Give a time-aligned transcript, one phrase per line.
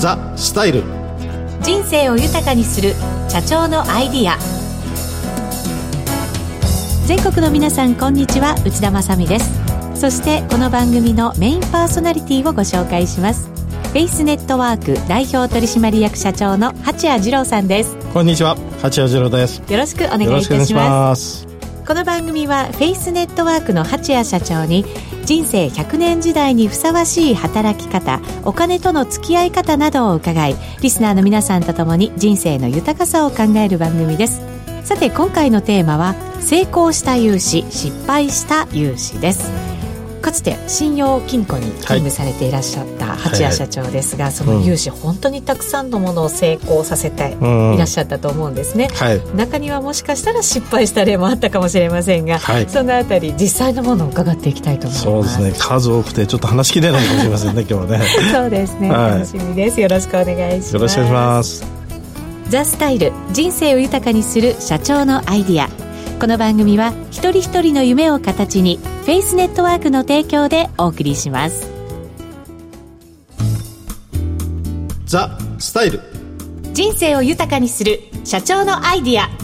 [0.00, 0.82] ザ・スタイル。
[1.62, 2.94] 人生を豊かにする
[3.28, 4.38] 社長のアイディア。
[7.06, 8.54] 全国の皆さんこんにちは。
[8.64, 9.52] 内田まさです。
[9.94, 13.50] そしてこの番組のメインパーソナリティをご紹介します。
[13.92, 17.94] フェイスネットワーク代表取締役社長の八谷二郎さんです。
[18.14, 18.56] こんにちは。
[18.80, 19.62] 八谷二郎です。
[19.68, 21.49] よろしくお願いいたします
[21.90, 24.84] この番組はフェイスネットワークの八谷社長に
[25.24, 34.40] 人生100年時代にふさわしい働き方お金との付き合い方などを伺いリスナーの皆さんと共に人生の豊かさを考える番組です。
[34.84, 39.69] さて今回のテーマは成功した融資失敗した融資です。
[40.20, 44.34] かつて信用金庫に勤務されていらっしゃった八谷社長ですが、はい。
[44.34, 55.02] はいはい、その融資、うん、本当にたくさんのものを成功させていらっしゃったと思うんですね、はい、中にはもしかしたら失敗した例もあったかもしれませんが、はい、そのあたり実際のものを伺っていきたいと思います。
[55.02, 55.52] そうですね。
[55.58, 58.04] 数多くてちょっと話しきれないかもしれませんね今日はね。
[58.32, 59.80] そうですね、楽しみです。
[59.80, 60.74] よろしくお願いします。
[60.74, 61.80] よろしくお願いします。
[62.48, 65.79] ザ・スタイル人生を豊かにする社長のアイディア
[66.20, 71.72] この番組は一人一人の夢を形にフェイスネットワークの提供でお送りします。
[75.06, 76.00] ザ・スタイル。
[76.74, 79.28] 人生を豊かにする社長のアイディア。
[79.28, 79.39] こ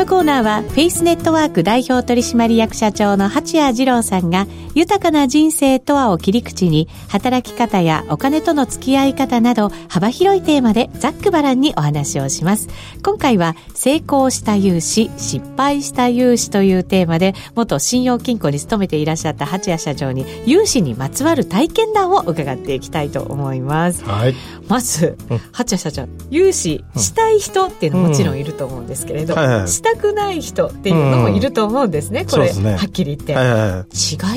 [0.00, 12.68] のコーナーはフェイスネットワーク代表取締役社長の八谷二郎さんが豊かな人生とはを切り口に働き方やお金との付き合い方など幅広いテーマでざっくばらんにお話をします。
[13.02, 24.02] 今回は成功した融資、失敗した融資というテーマで元信用金庫に勤めていらっしゃった八谷社長に融資にまつわる体験談を伺っていきたいと思います。
[24.04, 24.34] はい。
[24.66, 33.86] まず、うん、八谷社長、融資したい人っていうのももちろんいると思うんですけれど、うんはいはいしたくない人っていうのもいると思うんですね、うん、これ、ね、はっきり言って、はいはいは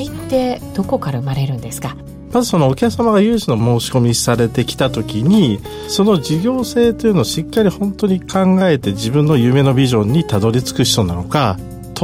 [0.00, 1.96] 違いってどこから生まれるんですか？
[2.32, 11.56] まずそのお客様が融資の申し込みされてきた時にその事業性というのをしっかり本当に考えて自分の夢のビジョンにたどり着く人なのか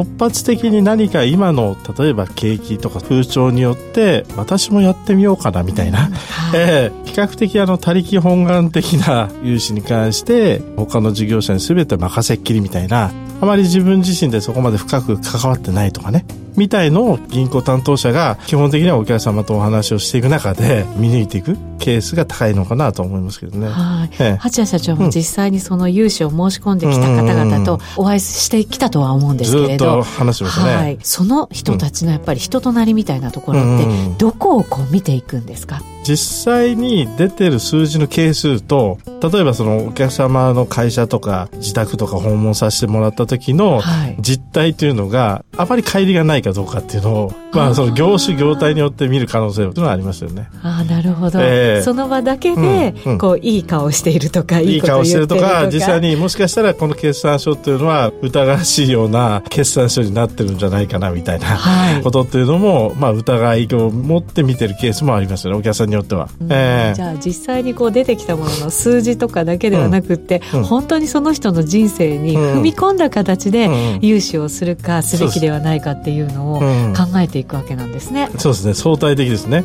[0.05, 13.11] 突発的に何か今の例えば景気とか風潮によって私もやってみようかなみたいな、はい、えー、比較的あの他力本願的な融資に関して他の事業者に全て任せっきりみたいな。
[13.43, 23.69] あまり自分自身でそこまで深く関わってないとかねみたいのを銀行担当者が基本的にはお客様とお話をしていく中で見抜いていくケースが高いのかなと思いますけどね。
[23.69, 24.11] はい。
[24.19, 30.03] ええ、八谷社長も実際にその融資を申し込んできた方々とお会いしてきたとは思うんですけれど。
[30.03, 30.75] 話しますね。
[30.75, 30.99] はい。
[31.03, 33.87] その人たちのやっぱり人となりみたいなところって、
[34.19, 43.82] どこをこう見ていくんですか、実際に出てる数字の係数と例えばそのお客様の会社とか自宅とか訪問させてもらった時の
[44.19, 50.48] 実態というのがあまり乖離がないかどうかっていうのを、まあ、その業種業態によって見る可能性というのはありますよね。
[50.62, 55.69] あなるほど、えー、その場だけで、うんうん、こういい顔しているとかいい顔してるとか。
[55.70, 65.59] 実際にもしかしたらこの決算書っていうのは疑わしいような決算書になってるんじゃないかなみたいな、はい、ことっていうのも、まあ、疑いを持って見てるケースもありますよね。
[65.59, 66.28] お客さんによっては。
[66.49, 76.61] えー、じゃあ実際にこう出てきたものの数字とかだけではなくて、うん、本当にその人の人生に踏み込んだ形で融資をするかすべきではないかっていうのを
[76.94, 78.28] 考えていくわけなんですね。
[78.38, 78.75] そうですね。
[78.75, 79.65] 相対的ですね。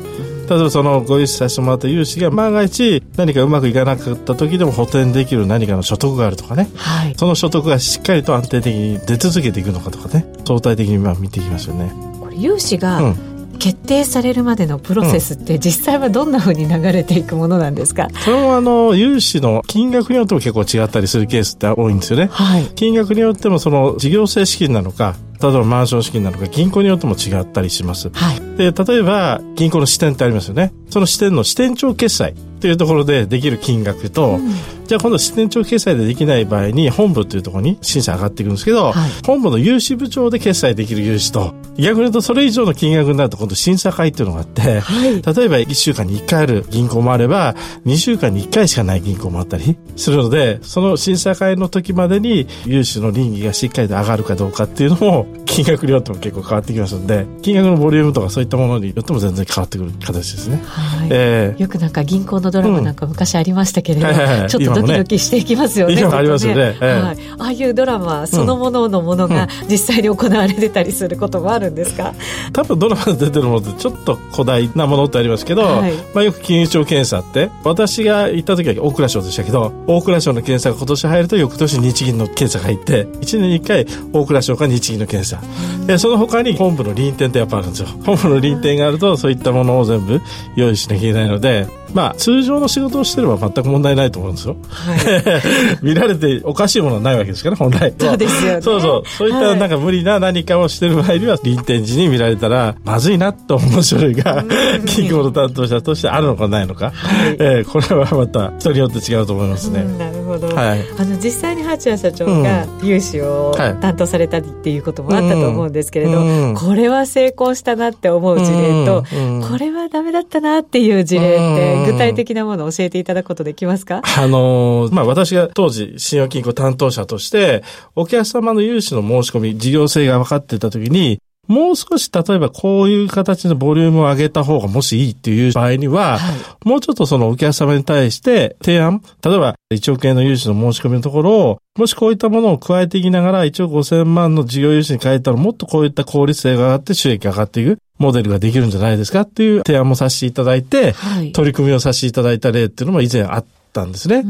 [0.49, 10.25] 例えばそのご融資させてもらった融資が万が一何かうまくいかなかった時でも補填できる何かの所得があるとかね、はい、その所得がしっかりと安定的に出続けていくのかとかね。
[10.45, 11.91] 相対的にまあ見ていきますよね。
[12.19, 13.35] これ融資が、うん。
[13.57, 30.73] 決定されるまでのプロセスって実際はどんなふうに流れていくものなんですか、それもあの融資の金額によっても結構違ったりするケースって多いんですよね、はい、金額によってもその事業性資金なのか例えばマンション資金なのか銀行によっても違ったりします、はい、で例えば銀行の支店ってありますよね。
[30.89, 34.49] その支店の支店長決済というところでできる金額と、うん、
[34.85, 47.55] じゃあ今度支店長決済でできない場合に本部というところに審査上がっていくんですけど、はい、本部の融資部長で決済できる融資と逆に言うとそれ以上の金額になると今度審査会っていうのがあって、はい、例えば1週間に1回ある銀行もあれば
[47.85, 60.61] 2週間に1回しかない銀行もあったりするのでその審査会の時までに融資の倫理がしっかりと上がるかどうかっていうのも金額によっても結構変わってきますので金額のボリュームとかそういったものによっても全然変わってくる形ですね。
[60.65, 61.09] はい。
[61.11, 65.99] えー、よくなんか銀行のドラマなんか昔ありましたけれど、うん、ちょっとドキドキしていきますよね。
[65.99, 66.77] 今ありますよね。
[66.79, 72.13] はい、ああいうドラマそのもののものが実際に行われてたりすることもあるるんですか？
[72.53, 85.41] 多分ドラマで出てるものってちょっと古代なものってありますけど、はい、まあよく金融庁検査って私が行った時は大蔵省でしたけど大蔵省の検査が今年入ると翌年日銀の検査が入って1年に1回大蔵省か日銀の検査
[85.85, 90.21] でその他に本部の臨転ってやっぱあるんですよ本部の臨転があるとそういったものを全部
[90.55, 94.57] 用意しなきゃいけないのでまあ、通常の仕事をしてれば全く問題ないと思うんですよ。
[94.69, 97.93] はい、 見られておかしいものはないわけですから、本来。
[97.97, 98.61] そうですよね。
[98.61, 99.03] そうそう。
[99.17, 104.43] そういったなんか無理な何かをしてる場合には、臨転時に見られたら、まずいなと思う書類が、
[104.85, 106.91] 企業の担当者としてあるのかないのか。
[106.93, 110.14] はい、えー、これはまた人によって違うと思いますね。
[110.25, 110.47] ほど。
[110.47, 124.01] はい、あの、実際に八谷社長が融資を担当されたりっていうこともあったと思うんですけれど、うん、これは成功したなって思う事例と、うん、これはダメだったなっていう事例って、具体的なものを教えていただくことできますか？
[124.17, 127.63] あの、まあ、私が当時、信用金庫担当者として、
[127.95, 147.77] お客様の融資の申し込み、事業性が分かっていたときに、もう少し例えばこういう形のボリュームを上げた方がもしいいっていう場合には、はい、もうちょっとそのお客様に対して提案、例えば1億円の融資の申し込みのところを、もしこういったものを加えていきながら1億5000万の事業融資に変えたらもっとこういった効率性が上がって収益が上がっていく。
[147.97, 154.23] モデルができるんじゃないですかっていう提案もさせていただいて、はい、取り組みをさせていただいた例っていうのも以前あったんですね。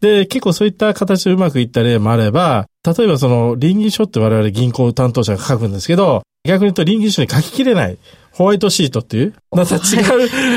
[0.00, 7.98] で、結構そういった形でうまくいった例もあれば、例えばその、臨議書って我々銀行担当者が書くんですけど、逆に言うと臨議書に書ききれない。
[8.32, 9.78] ホワイトシートっていう、また違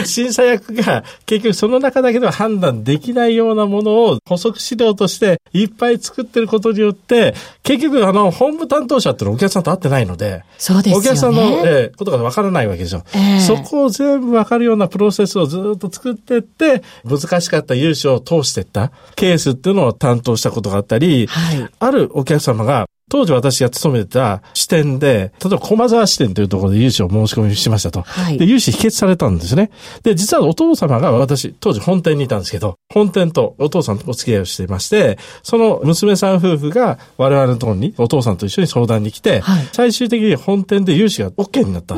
[0.01, 7.33] う審査役が結局その中だけでは判断できないようなものを補足資料としていっぱい作ってることによって、
[7.63, 10.95] 結局あの本部担当者ってのはお客さんと会ってないので、そうですね。
[10.95, 28.01] お客さんの、えー、ことがわからないわけですよ、えー、そこを全部わかるようなプロセスをずっと作っていって、難しかった融資を通していったケースっていうのを担当したことがあったり、はい、あるお客様が当時私が勤めてた支店で、例えば駒沢支店というところで融資を申し込みしましたと。
[28.01, 29.69] はい、で、融資否決されたんですね。
[30.01, 41.93] で、実はお父様が私、当時本店にいたんですけど、本店とお父さんとお付き合いをしていまして、その娘さん夫婦が我々のところにお父さんと一緒に相談に来て、はい、最終的に本店で融資が OK になった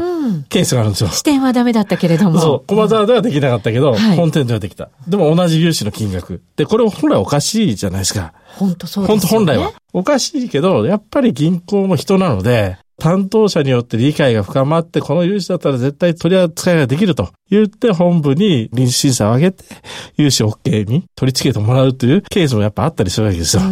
[0.50, 1.10] ケースがあるんですよ。
[1.10, 2.40] 支店はダメだったけれども。
[2.40, 4.90] そう、駒沢ではできなかったけど、本店ではできた。
[5.08, 6.42] でも同じ融資の金額。
[6.56, 8.34] で、これ本来おかしいじゃないですか。
[8.58, 9.20] 本当そうですね。
[9.20, 9.74] 本当本来は。
[9.94, 19.66] おかしいけど、やっぱり銀行も人なので、担当者によって理解が深まって、この融資だったら絶対取り扱いができると言って本部に臨時審査を上げて、
[20.16, 23.64] 融資 OK に取り付けてもらうというケースもやっぱあったりするわけですよ。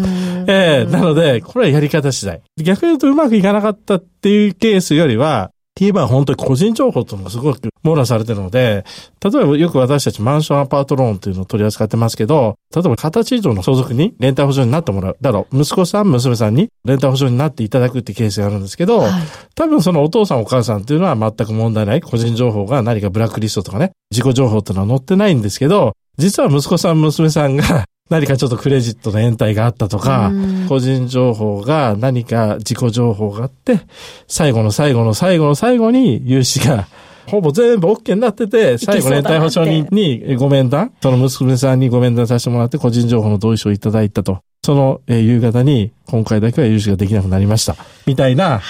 [0.47, 2.41] ええー、なので、これはやり方次第。
[2.57, 8.85] 逆に言うとうまくいかなかったっていうケースよりは、言えば本当に個人情報というのがすごく網羅されてるので、
[9.23, 15.17] 例えばよく私たちマンションアパートローンというのを取り扱ってますけど、例えば形以上の相続に連帯保証になってもらう。
[15.19, 19.11] だろう、息子さん、娘さんに連帯保証になっていただくってケースがあるんですけど、はい、
[19.55, 22.01] 多分そのお父さんお母さんっていうのは全く問題ない。
[22.01, 30.31] 個人情報が何かブラックリストとかね、自己情報っていうのは載ってないんですけど、実は息子さん、娘さんが何かちょっとクレジットの延滞があったとか、
[30.67, 33.79] 個人情報が何か自己情報があって、
[34.27, 36.88] 最後の最後の最後の最後に融資が
[37.27, 44.39] ほぼ全部 OK になってて、最後連帯保証人にご面談、その娘さんにご面談させてもらって個人情報の同意書をいただいたと。
[44.63, 47.75] その、えー、夕方に、今回だけは融資ができなくなりました。
[48.06, 48.62] みたいな、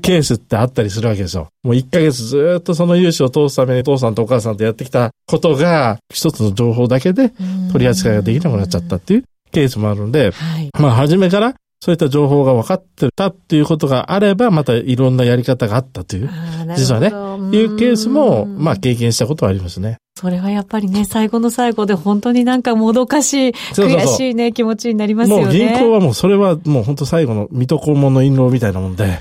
[0.00, 1.48] ケースってあったりするわけですよ。
[1.62, 7.32] もう1ヶ月ずっとその融資を通すために、お父さんとお母さんとやってきたことが、一つの情報だけで
[7.72, 11.54] 取り扱いができなくなっちゃったっていうケースもあるんで、はい、まあ、初めから
[11.84, 16.30] そういった情報が分かってたっていうことがあれば、またいろんなやり方があったという、
[16.76, 17.08] 実はね、
[17.54, 19.98] いうケースも、まあ経験したことはありますね。
[20.16, 25.44] それはやっぱりね、最後の最後で本当になんかもどかしい、悔しいね、気持ちになりますよね。
[25.44, 29.14] もう銀行はもうそれはもう本当最後の水戸黄門の印籠みたいなもんで、もう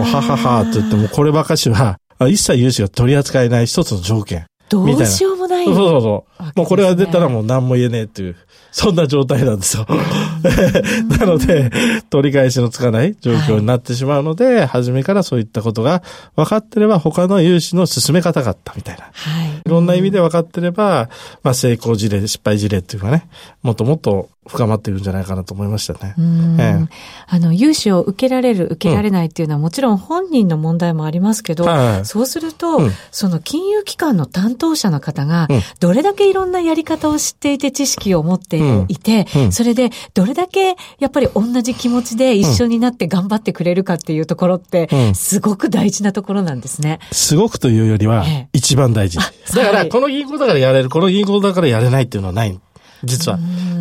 [0.00, 4.46] はははって言ってもこればかしは、一切融資が取り扱えない一つの条件。
[4.70, 5.64] どうしようもない。
[5.66, 6.42] そうそうそう。
[6.56, 8.36] もうこれが出たらもう何も言えねえっていう。
[8.72, 9.86] そんな状態なんですよ。
[11.08, 11.70] なので、
[12.10, 16.02] 取り返しのつかない状況になってしまうので、はい、初めからそういったことが
[16.36, 19.04] 分かってれば、他の融資の進め方があったみたいな。
[19.12, 19.50] はい。
[19.64, 21.08] いろんな意味で分かってれば、
[21.42, 23.28] まあ成功事例、失敗事例っていうかね、
[23.62, 26.14] もっともっと深まっているんじゃないかなと思いましたね。
[26.58, 26.88] ええ、
[27.28, 35.46] あの、融資を受けられる、受けられないっていうのは、もちろん本人の問題もありますけど、はい、そうすると、うん、その金融機関の担当者の方が、
[35.78, 38.56] どれだけいろんなやり方を知っていて知識を持って
[38.88, 47.00] いて、うんうん、それでどれだけやっぱり同じ気持ちで一緒になって頑張ってくれるかっていうところって、すごく大事なところなんですね。
[47.12, 49.18] すごくというよりは、一番大事。
[49.18, 52.58] だから、この銀行だからやれる、この銀行だからやれないっていうのはない。
[53.04, 53.38] 実は。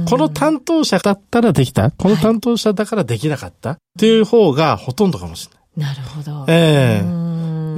[0.10, 5.94] この担当者だったらできた、この担当者だからできなかった、っていう方がほとんどかもしれない。
[5.94, 6.46] なるほど。
[6.48, 7.30] ええー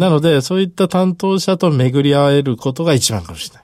[0.02, 3.64] なので、そういった担当者と巡り合えることが一番かもしれない。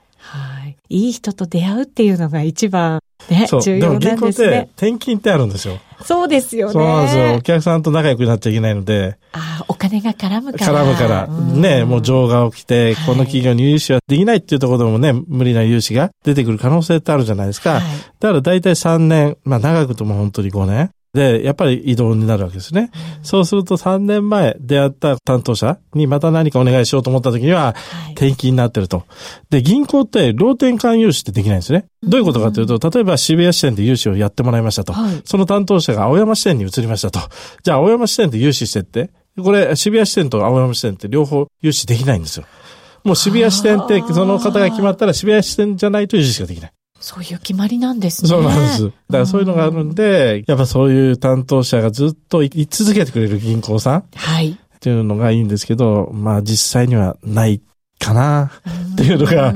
[0.90, 1.06] はい。
[1.06, 4.10] いい人と出会うっていうのが一番ね、 重要なんですね。
[4.10, 5.78] でも銀行って転勤ってあるんですよ。
[6.02, 6.72] そうですよね。
[6.72, 7.34] そうなんですよ。
[7.34, 9.16] お客さんと仲良くなっちゃいけないので。
[9.32, 10.84] ああ、お金が絡むから。
[10.84, 11.26] 絡むから。
[11.26, 17.74] ね、もう情が起きて、この企業に融資はできないっていうところでもね、無理な融資が出てくる可能性ってあるじゃないですか。
[17.74, 17.82] はい、
[18.20, 20.90] だから大体3年、まあ長くとも本当に5年。
[21.18, 22.90] で、やっぱり移動になるわけですね。
[23.18, 27.74] うん、そうすると3年前出会った担当者にまた何かお願いしようと思った時には、
[28.12, 29.04] 転勤になってると。
[29.50, 31.86] で、銀行ってローテン間融資ってできないんですね。
[32.02, 34.92] どういうことかというと、例えば渋谷支店で融資をやってもらいましたと。
[34.92, 37.18] はい、その担当者が青山支店に移りましたと。
[37.64, 39.10] じゃあ青山支店で融資してって、
[39.42, 42.44] これ渋谷支店と青山支店って両方融資できないんですよ。
[43.04, 46.72] もう渋谷支店ってその方が決まったら渋谷支店じゃないと融資ができない。
[47.00, 48.28] そういう決まりなんですね。
[48.28, 48.84] そうなんです。
[48.84, 54.04] だからそういうのがあるんで、やっぱそういう担当者がずっと言い続けてくれる銀行さん。
[54.14, 54.50] はい。
[54.50, 57.60] っていうのがいいんですけど、まあ実際にはない
[57.98, 58.50] かな
[58.92, 59.48] っていうのが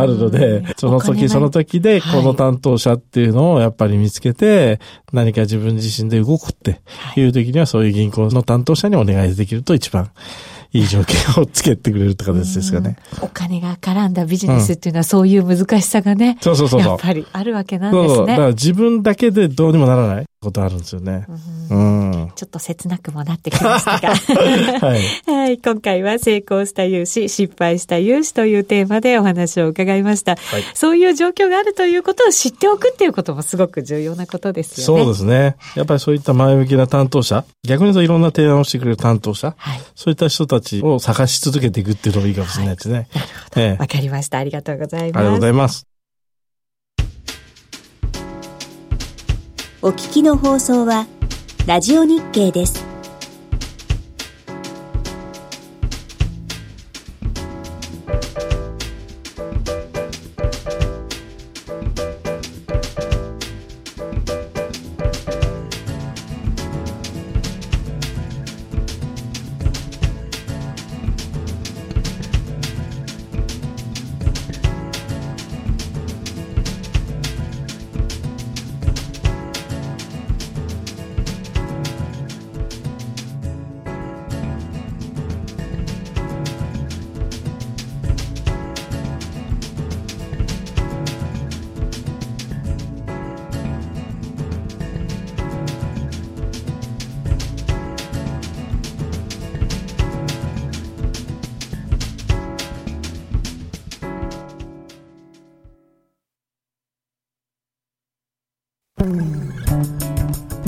[0.00, 4.78] あるので、その時その時でこの担当者っていうのをやっぱり見つけて、
[5.12, 6.80] 何か自分自身で動くって
[7.16, 10.08] いう時にはそういう銀行の担当者にお願いできると一番い
[10.72, 12.96] い条件をつけてくれるって形ですかね。
[13.20, 18.14] お金が絡んだビジネスっていうのはそういう難しさがね、そうそうそうやっぱりあるわけなんですね。
[18.16, 21.26] そうだから自分だけでどうにもならないことあるんですよね。
[21.70, 24.14] うん、ちょっと切なくもなってきましたが。
[24.80, 25.58] はい、はい。
[25.58, 30.36] 今回は成功した融資、失敗した融資というテーマでお話を伺いました。
[30.36, 35.02] はい、そういう状況があるということを知っておくっていうこともすごく重要なことですよね。
[35.02, 35.56] そうですね。
[35.74, 42.94] やっぱりそういった前向きな担当者、逆に言うといろんな提案をしてくれる担当者、はい、そういった人たちを探し続けていくっていうのもいいかもしれないですね。
[42.94, 43.60] はい、なるほど。
[43.62, 44.38] わ、ええ、かりました。
[44.38, 45.18] ありがとうございます。
[45.18, 45.86] ありがとうございます。
[49.82, 51.06] お聞きの放送は、
[51.66, 52.95] ラジオ日経です。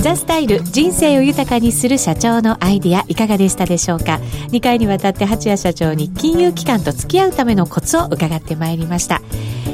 [0.09, 4.21] ザスタイル人生を豊かにする社長のアイディアいかがでしたでしょうか
[4.53, 9.21] ？2回にわたって八谷社長に金融機関と付き合うためのコツを伺ってまいりました。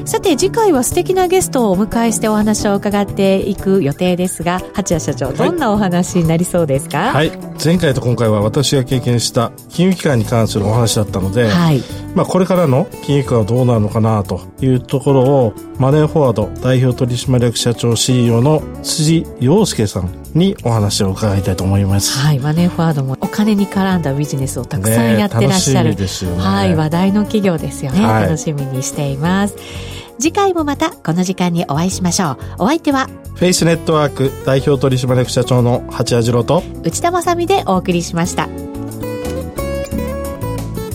[0.05, 7.33] さて次回は素敵なゲストをお迎えしてお話を伺っていく予定ですが八谷社長どんなお話になりそうですか、はい、
[7.65, 11.81] 前回と今回は私が経験した金融機関に関するお話だったので、はい。
[12.15, 22.19] まあ、これからの金融機関はどうなるのかなというところをマネーフォワード代表取締役社長 CEO の辻洋介さんにお話を伺いたいと思います。
[22.19, 26.07] はい、マネーフォワードもお金に絡んだビジネスをたくさんやってらっしゃる、ねね、
[26.39, 29.94] はい、話題の企業ですよね、はい、楽しみにしています。
[30.18, 32.64] 次回もまたこの時間にお会いしましょう。
[32.64, 38.49] お相手はフェイスネットワーク代表取締役社長の八谷次郎と内田まさみでお送りしました。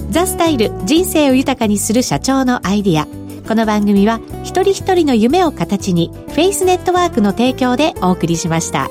[0.09, 3.07] ザ・スタイル人生を豊かにする社長のアイディア。
[3.47, 8.89] この番組は一人一人の夢を形にフェイスネットワークの提供でお送りしました。